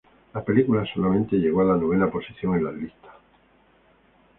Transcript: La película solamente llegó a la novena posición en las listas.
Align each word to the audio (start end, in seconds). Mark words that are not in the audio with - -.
La 0.33 0.43
película 0.43 0.83
solamente 0.91 1.35
llegó 1.35 1.61
a 1.61 1.65
la 1.65 1.77
novena 1.77 2.09
posición 2.09 2.55
en 2.55 2.63
las 2.63 2.73
listas. 2.73 3.13